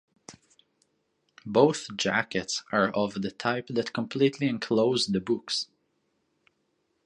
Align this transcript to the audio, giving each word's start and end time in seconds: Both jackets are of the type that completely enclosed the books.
Both 1.45 1.95
jackets 1.95 2.63
are 2.71 2.89
of 2.93 3.21
the 3.21 3.29
type 3.29 3.67
that 3.67 3.93
completely 3.93 4.47
enclosed 4.47 5.13
the 5.13 5.19
books. 5.21 5.67